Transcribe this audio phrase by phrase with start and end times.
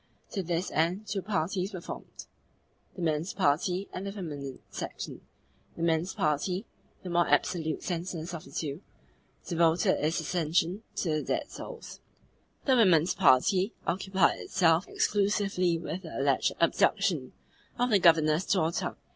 [0.31, 2.25] To this end two parties were formed
[2.95, 5.21] the men's party and the feminine section.
[5.77, 6.65] The men's party
[7.03, 8.81] the more absolutely senseless of the two
[9.45, 11.99] devoted its attention to the dead souls:
[12.65, 17.33] the women's party occupied itself exclusively with the alleged abduction
[17.77, 18.95] of the Governor's daughter.